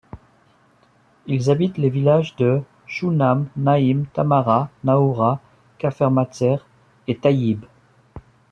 Ils 1.27 1.51
habitent 1.51 1.77
les 1.77 1.91
villages 1.91 2.35
de 2.35 2.63
Shounam, 2.87 3.47
Naïm, 3.55 4.07
Tamara, 4.11 4.71
Naoura, 4.83 5.39
Kafr-Matzer 5.77 6.57
et 7.07 7.17
Tayibe. 7.19 7.65